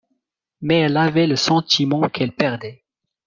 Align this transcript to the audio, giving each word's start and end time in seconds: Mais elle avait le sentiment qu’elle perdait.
Mais 0.61 0.79
elle 0.79 0.97
avait 0.97 1.27
le 1.27 1.35
sentiment 1.35 2.09
qu’elle 2.09 2.31
perdait. 2.31 2.81